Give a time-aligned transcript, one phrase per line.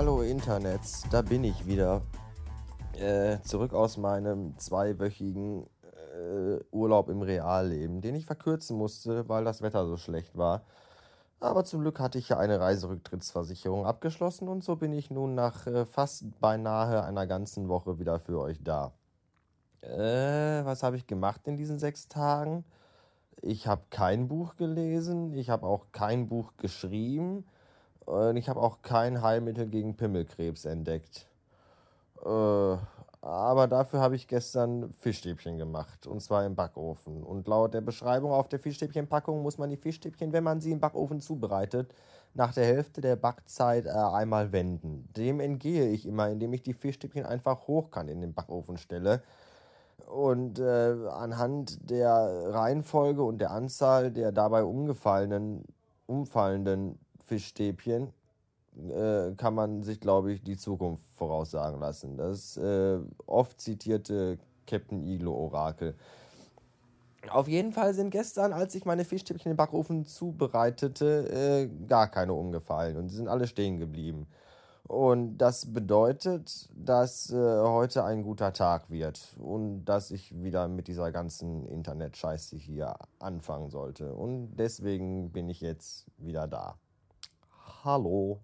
[0.00, 2.00] Hallo Internets, da bin ich wieder.
[2.94, 9.60] Äh, zurück aus meinem zweiwöchigen äh, Urlaub im Realleben, den ich verkürzen musste, weil das
[9.60, 10.62] Wetter so schlecht war.
[11.38, 15.66] Aber zum Glück hatte ich ja eine Reiserücktrittsversicherung abgeschlossen und so bin ich nun nach
[15.66, 18.92] äh, fast beinahe einer ganzen Woche wieder für euch da.
[19.82, 22.64] Äh, was habe ich gemacht in diesen sechs Tagen?
[23.42, 27.44] Ich habe kein Buch gelesen, ich habe auch kein Buch geschrieben
[28.10, 31.26] und ich habe auch kein Heilmittel gegen Pimmelkrebs entdeckt.
[32.24, 32.76] Äh,
[33.22, 36.08] aber dafür habe ich gestern Fischstäbchen gemacht.
[36.08, 37.22] Und zwar im Backofen.
[37.22, 40.80] Und laut der Beschreibung auf der Fischstäbchenpackung muss man die Fischstäbchen, wenn man sie im
[40.80, 41.94] Backofen zubereitet,
[42.34, 45.08] nach der Hälfte der Backzeit äh, einmal wenden.
[45.16, 49.22] Dem entgehe ich immer, indem ich die Fischstäbchen einfach hochkant in den Backofen stelle.
[50.06, 55.64] Und äh, anhand der Reihenfolge und der Anzahl der dabei umgefallenen,
[56.06, 56.98] umfallenden
[57.30, 58.12] Fischstäbchen
[58.76, 62.16] äh, kann man sich, glaube ich, die Zukunft voraussagen lassen.
[62.16, 65.94] Das äh, oft zitierte Captain Iglo Orakel.
[67.30, 72.32] Auf jeden Fall sind gestern, als ich meine Fischstäbchen im Backofen zubereitete, äh, gar keine
[72.32, 74.26] umgefallen und sie sind alle stehen geblieben.
[74.88, 80.88] Und das bedeutet, dass äh, heute ein guter Tag wird und dass ich wieder mit
[80.88, 84.14] dieser ganzen Internet-Scheiße hier anfangen sollte.
[84.14, 86.76] Und deswegen bin ich jetzt wieder da.
[87.82, 88.38] Hallo.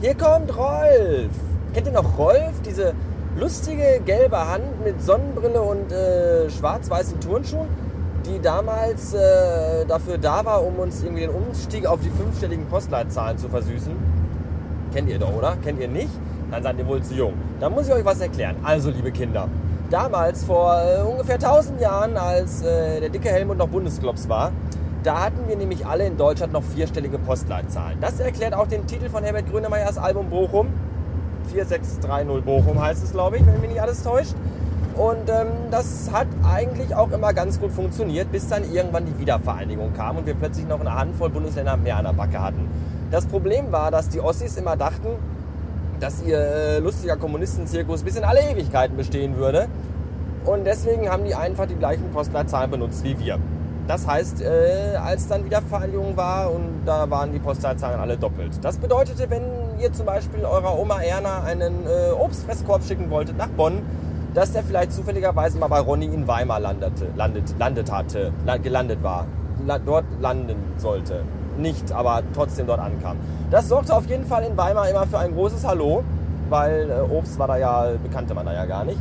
[0.00, 1.30] Hier kommt Rolf.
[1.74, 2.62] Kennt ihr noch Rolf?
[2.64, 2.94] Diese
[3.36, 7.66] lustige gelbe Hand mit Sonnenbrille und äh, schwarz-weißen Turnschuhen,
[8.26, 13.38] die damals äh, dafür da war, um uns irgendwie den Umstieg auf die fünfstelligen Postleitzahlen
[13.38, 13.92] zu versüßen.
[14.94, 15.56] Kennt ihr doch, oder?
[15.64, 16.12] Kennt ihr nicht?
[16.52, 17.32] Dann seid ihr wohl zu jung.
[17.58, 18.54] Da muss ich euch was erklären.
[18.62, 19.48] Also, liebe Kinder,
[19.90, 24.52] damals vor äh, ungefähr 1000 Jahren, als äh, der dicke Helmut noch Bundesklops war,
[25.02, 27.98] da hatten wir nämlich alle in Deutschland noch vierstellige Postleitzahlen.
[28.00, 30.68] Das erklärt auch den Titel von Herbert Grönemeyers Album Bochum.
[31.52, 34.34] 4630 Bochum heißt es, glaube ich, wenn mich nicht alles täuscht.
[34.96, 39.92] Und ähm, das hat eigentlich auch immer ganz gut funktioniert, bis dann irgendwann die Wiedervereinigung
[39.92, 42.68] kam und wir plötzlich noch eine Handvoll Bundesländer mehr an der Backe hatten.
[43.10, 45.08] Das Problem war, dass die Ossis immer dachten,
[46.00, 49.68] dass ihr äh, lustiger Kommunistenzirkus bis in alle Ewigkeiten bestehen würde.
[50.44, 53.38] Und deswegen haben die einfach die gleichen Postleitzahlen benutzt wie wir.
[53.86, 58.52] Das heißt, äh, als dann wieder Vereinigung war und da waren die Postleitzahlen alle doppelt.
[58.62, 59.42] Das bedeutete, wenn
[59.78, 63.82] ihr zum Beispiel eurer Oma Erna einen äh, Obstfresskorb schicken wolltet nach Bonn,
[64.34, 68.32] dass der vielleicht zufälligerweise mal bei Ronny in Weimar landete, landet, landet hatte,
[68.62, 69.26] gelandet war,
[69.86, 71.22] dort landen sollte.
[71.58, 73.16] Nicht, aber trotzdem dort ankam.
[73.50, 76.02] Das sorgte auf jeden Fall in Weimar immer für ein großes Hallo,
[76.48, 78.98] weil äh, Obst war da ja, bekannte man da ja gar nicht.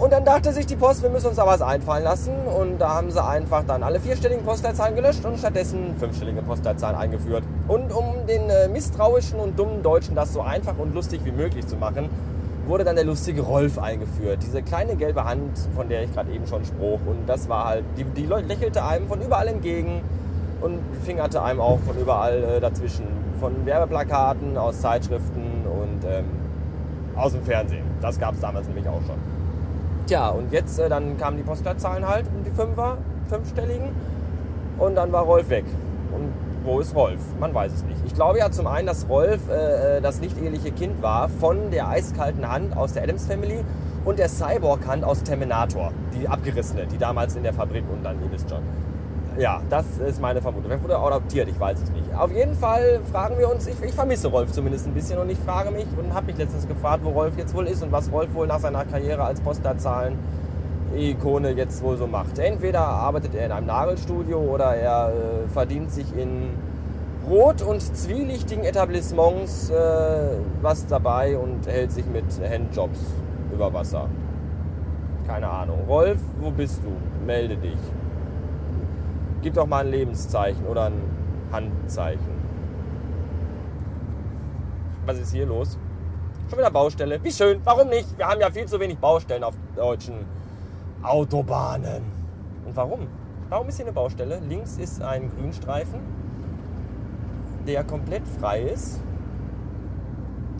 [0.00, 2.32] Und dann dachte sich die Post, wir müssen uns da was einfallen lassen.
[2.58, 7.44] Und da haben sie einfach dann alle vierstelligen Postleitzahlen gelöscht und stattdessen fünfstellige Postleitzahlen eingeführt.
[7.68, 11.66] Und um den äh, misstrauischen und dummen Deutschen das so einfach und lustig wie möglich
[11.66, 12.08] zu machen,
[12.66, 14.38] wurde dann der lustige Rolf eingeführt.
[14.42, 17.00] Diese kleine gelbe Hand, von der ich gerade eben schon sprach.
[17.06, 20.02] Und das war halt, die, die lächelte einem von überall entgegen
[20.60, 23.06] und fingerte einem auch von überall äh, dazwischen.
[23.40, 26.26] Von Werbeplakaten, aus Zeitschriften und ähm,
[27.16, 27.84] aus dem Fernsehen.
[28.00, 29.16] Das gab es damals nämlich auch schon.
[30.06, 32.98] Tja, und jetzt äh, dann kamen die Postleitzahlen halt, die Fünfer,
[33.28, 33.88] fünfstelligen.
[34.78, 35.64] Und dann war Rolf weg.
[36.12, 36.32] Und
[36.64, 37.20] wo ist Rolf?
[37.38, 38.00] Man weiß es nicht.
[38.06, 41.70] Ich glaube ja zum einen, dass Rolf äh, äh, das nicht eheliche Kind war von
[41.70, 43.64] der eiskalten Hand aus der Adams Family
[44.04, 48.32] und der Cyborg-Hand aus Terminator, die abgerissene, die damals in der Fabrik und dann, ihr
[48.32, 48.62] wisst schon.
[49.38, 50.70] Ja, das ist meine Vermutung.
[50.70, 51.48] Wer wurde adoptiert?
[51.48, 52.12] Ich weiß es nicht.
[52.14, 55.38] Auf jeden Fall fragen wir uns, ich, ich vermisse Rolf zumindest ein bisschen und ich
[55.38, 58.34] frage mich und habe mich letztens gefragt, wo Rolf jetzt wohl ist und was Rolf
[58.34, 60.18] wohl nach seiner Karriere als Postleitzahlen
[60.96, 62.38] Ikone jetzt wohl so macht.
[62.38, 66.50] Entweder arbeitet er in einem Nagelstudio oder er äh, verdient sich in
[67.28, 69.74] rot- und zwielichtigen Etablissements äh,
[70.62, 72.98] was dabei und hält sich mit Handjobs
[73.52, 74.08] über Wasser.
[75.26, 75.78] Keine Ahnung.
[75.88, 76.90] Rolf, wo bist du?
[77.24, 77.78] Melde dich.
[79.42, 81.00] Gib doch mal ein Lebenszeichen oder ein
[81.50, 82.40] Handzeichen.
[85.06, 85.78] Was ist hier los?
[86.50, 87.22] Schon wieder Baustelle.
[87.22, 87.60] Wie schön.
[87.64, 88.18] Warum nicht?
[88.18, 90.26] Wir haben ja viel zu wenig Baustellen auf deutschen
[91.02, 92.02] Autobahnen.
[92.66, 93.06] Und warum?
[93.48, 94.40] Warum ist hier eine Baustelle?
[94.46, 96.00] Links ist ein Grünstreifen,
[97.66, 99.00] der komplett frei ist.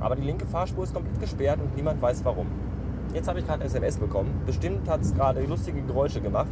[0.00, 2.48] Aber die linke Fahrspur ist komplett gesperrt und niemand weiß warum.
[3.14, 4.42] Jetzt habe ich gerade SMS bekommen.
[4.44, 6.48] Bestimmt hat es gerade lustige Geräusche gemacht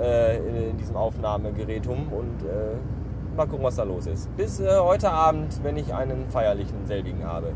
[0.00, 4.34] äh, in, diesem Aufnahmegerät um und äh, mal gucken, was da los ist.
[4.36, 7.52] Bis äh, heute Abend, wenn ich einen feierlichen selbigen habe.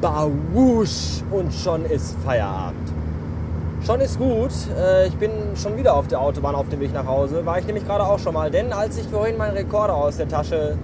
[0.00, 2.92] Bawusch und schon ist Feierabend.
[3.84, 4.50] Schon ist gut.
[4.78, 7.46] Äh, ich bin schon wieder auf der Autobahn auf dem Weg nach Hause.
[7.46, 8.50] War ich nämlich gerade auch schon mal.
[8.50, 10.76] Denn als ich vorhin meinen Rekorder aus der Tasche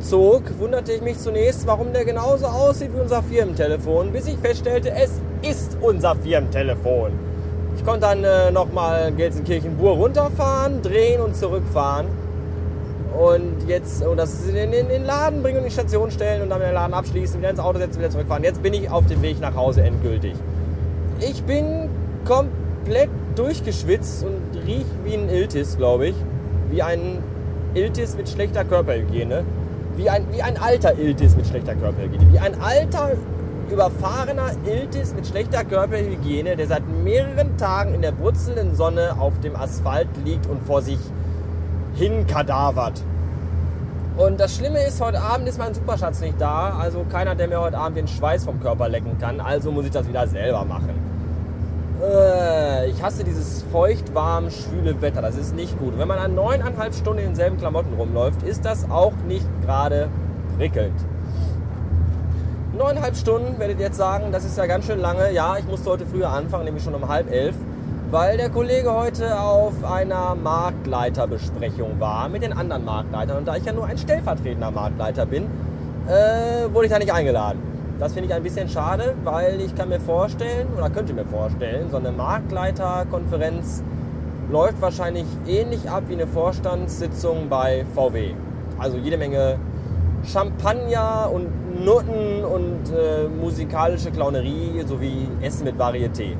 [0.00, 4.90] zog, wunderte ich mich zunächst, warum der genauso aussieht wie unser Firmentelefon, bis ich feststellte,
[4.90, 7.31] es ist unser Firmentelefon.
[7.76, 12.06] Ich konnte dann äh, nochmal Gelsenkirchen-Bur runterfahren, drehen und zurückfahren.
[13.18, 16.50] Und jetzt, und das in, in, den Laden bringen und in die Station stellen und
[16.50, 18.42] dann den Laden abschließen, wieder ins Auto setzen, wieder zurückfahren.
[18.42, 20.34] Jetzt bin ich auf dem Weg nach Hause endgültig.
[21.20, 21.90] Ich bin
[22.24, 26.14] komplett durchgeschwitzt und riech wie ein Iltis, glaube ich.
[26.70, 27.18] Wie ein
[27.74, 29.44] Iltis mit schlechter Körperhygiene.
[29.96, 32.32] Wie ein, wie ein alter Iltis mit schlechter Körperhygiene.
[32.32, 33.12] Wie ein alter,
[33.70, 39.56] überfahrener Iltis mit schlechter Körperhygiene, der seit mehreren Tagen in der brutzelnden Sonne auf dem
[39.56, 40.98] Asphalt liegt und vor sich
[41.94, 43.02] hinkadavert.
[44.16, 46.76] Und das Schlimme ist, heute Abend ist mein Superschatz nicht da.
[46.78, 49.40] Also keiner, der mir heute Abend den Schweiß vom Körper lecken kann.
[49.40, 50.90] Also muss ich das wieder selber machen.
[52.02, 55.22] Äh, ich hasse dieses feucht, warm, schwüle Wetter.
[55.22, 55.96] Das ist nicht gut.
[55.96, 60.08] Wenn man an neuneinhalb Stunden in denselben Klamotten rumläuft, ist das auch nicht gerade
[60.58, 60.94] prickelnd.
[62.76, 65.32] Neuneinhalb Stunden werdet ihr jetzt sagen, das ist ja ganz schön lange.
[65.32, 67.54] Ja, ich musste heute früher anfangen, nämlich schon um halb elf
[68.12, 73.38] weil der Kollege heute auf einer Marktleiterbesprechung war mit den anderen Marktleitern.
[73.38, 75.44] Und da ich ja nur ein stellvertretender Marktleiter bin,
[76.06, 77.58] äh, wurde ich da nicht eingeladen.
[77.98, 81.88] Das finde ich ein bisschen schade, weil ich kann mir vorstellen, oder könnte mir vorstellen,
[81.90, 83.82] so eine Marktleiterkonferenz
[84.50, 88.34] läuft wahrscheinlich ähnlich ab wie eine Vorstandssitzung bei VW.
[88.78, 89.56] Also jede Menge
[90.22, 91.48] Champagner und
[91.82, 92.21] Nutten
[93.52, 96.36] musikalische Clownerie sowie Essen mit Varieté.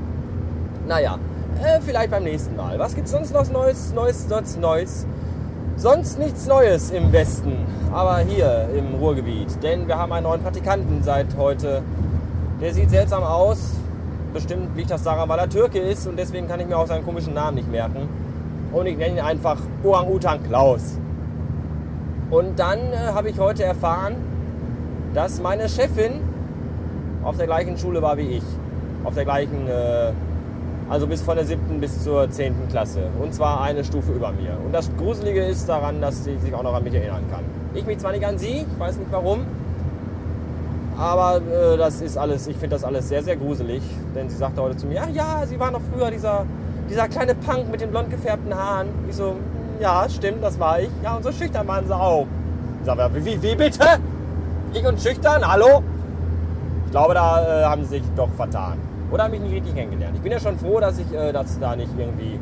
[0.88, 1.18] Naja,
[1.62, 2.78] äh, vielleicht beim nächsten Mal.
[2.78, 5.06] Was gibt's sonst noch Neues, Neues, Neues, Neues?
[5.76, 7.52] Sonst nichts Neues im Westen,
[7.92, 9.62] aber hier im Ruhrgebiet.
[9.62, 11.82] Denn wir haben einen neuen Praktikanten seit heute.
[12.62, 13.72] Der sieht seltsam aus.
[14.32, 17.04] Bestimmt liegt das daran, weil er Türke ist und deswegen kann ich mir auch seinen
[17.04, 18.08] komischen Namen nicht merken.
[18.72, 20.98] Und ich nenne ihn einfach Orang-Utan Klaus.
[22.30, 24.14] Und dann äh, habe ich heute erfahren,
[25.12, 26.31] dass meine Chefin
[27.22, 28.44] auf der gleichen Schule war wie ich.
[29.04, 30.12] Auf der gleichen äh,
[30.92, 33.00] also bis von der siebten bis zur zehnten Klasse.
[33.18, 34.56] Und zwar eine Stufe über mir.
[34.64, 37.44] Und das Gruselige ist daran, dass sie sich auch noch an mich erinnern kann.
[37.74, 39.46] Ich mich zwar nicht an sie, ich weiß nicht warum,
[40.98, 43.82] aber äh, das ist alles, ich finde das alles sehr, sehr gruselig.
[44.14, 46.44] Denn sie sagte heute zu mir, ja, ja, sie war noch früher dieser,
[46.90, 48.88] dieser kleine Punk mit den blond gefärbten Haaren.
[49.08, 49.36] Ich so,
[49.80, 50.90] ja, stimmt, das war ich.
[51.02, 52.26] Ja, und so schüchtern waren sie auch.
[52.80, 53.84] Ich sage, wie, wie bitte?
[54.74, 55.82] Ich und schüchtern, hallo?
[56.92, 58.76] Ich glaube, da äh, haben sie sich doch vertan.
[59.10, 60.14] Oder habe ich nicht richtig kennengelernt.
[60.14, 62.38] Ich bin ja schon froh, dass ich äh, dass da nicht irgendwie,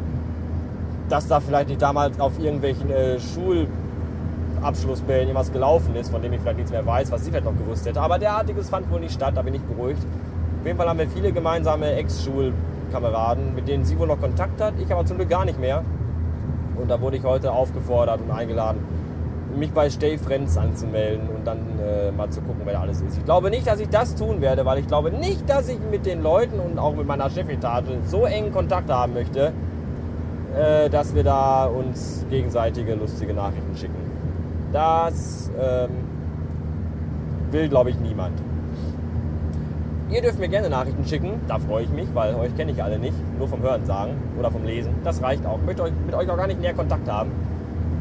[1.09, 6.41] dass da vielleicht nicht damals auf irgendwelchen äh, Schulabschlussbällen irgendwas gelaufen ist, von dem ich
[6.41, 8.01] vielleicht nichts mehr weiß, was sie vielleicht noch gewusst hätte.
[8.01, 10.03] Aber derartiges fand wohl nicht statt, da bin ich beruhigt.
[10.03, 14.75] Auf jeden Fall haben wir viele gemeinsame Ex-Schulkameraden, mit denen sie wohl noch Kontakt hat,
[14.81, 15.85] ich aber zum Glück gar nicht mehr.
[16.75, 18.81] Und da wurde ich heute aufgefordert und eingeladen,
[19.57, 23.19] mich bei Stay Friends anzumelden und dann äh, mal zu gucken, wer da alles ist.
[23.19, 26.07] Ich glaube nicht, dass ich das tun werde, weil ich glaube nicht, dass ich mit
[26.07, 29.53] den Leuten und auch mit meiner Chefetage so engen Kontakt haben möchte,
[30.57, 34.11] äh, dass wir da uns gegenseitige lustige Nachrichten schicken.
[34.73, 35.91] Das ähm,
[37.51, 38.41] will, glaube ich, niemand.
[40.11, 42.99] Ihr dürft mir gerne Nachrichten schicken, da freue ich mich, weil euch kenne ich alle
[42.99, 44.93] nicht, nur vom Hören sagen oder vom Lesen.
[45.05, 45.59] Das reicht auch.
[45.59, 47.31] Ich möchte euch, mit euch auch gar nicht näher Kontakt haben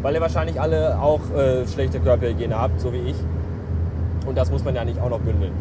[0.01, 3.15] weil ihr wahrscheinlich alle auch äh, schlechte Körperhygiene habt, so wie ich.
[4.25, 5.51] Und das muss man ja nicht auch noch bündeln.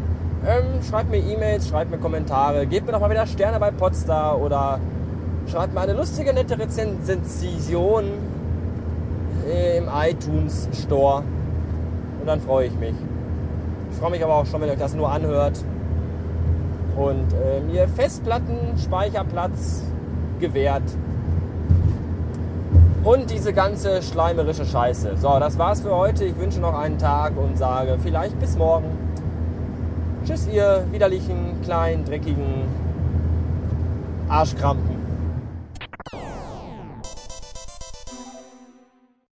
[0.47, 4.39] Ähm, schreibt mir E-Mails, schreibt mir Kommentare, gebt mir doch mal wieder Sterne bei Podstar
[4.39, 4.79] oder
[5.47, 8.05] schreibt mir eine lustige, nette Rezension
[9.77, 11.23] im iTunes Store.
[12.21, 12.93] Und dann freue ich mich.
[13.91, 15.63] Ich freue mich aber auch schon, wenn ihr euch das nur anhört.
[16.95, 19.83] Und äh, mir Festplattenspeicherplatz
[20.39, 20.83] gewährt
[23.03, 25.17] und diese ganze schleimerische Scheiße.
[25.17, 26.25] So, das war's für heute.
[26.25, 28.87] Ich wünsche noch einen Tag und sage vielleicht bis morgen.
[30.25, 32.65] Tschüss, ihr widerlichen, kleinen, dreckigen
[34.27, 34.88] Arschkrampen.